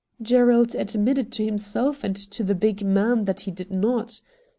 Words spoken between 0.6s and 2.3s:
admitted to himself and